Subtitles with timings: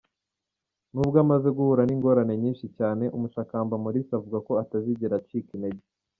[0.93, 5.85] Nubwo amaze guhura n’ingorane nyinshi cyane, Umushakamba Maurice avuga ko atazigera acika intenge.